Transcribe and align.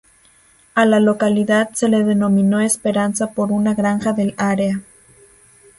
A 0.73 0.85
la 0.87 0.99
localidad 0.99 1.73
se 1.73 1.87
le 1.87 2.03
denominó 2.03 2.59
Esperanza 2.59 3.33
por 3.33 3.51
una 3.51 3.75
granja 3.75 4.13
del 4.13 4.33
área. 4.35 4.81